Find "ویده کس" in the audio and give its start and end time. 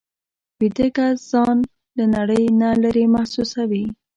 0.59-1.17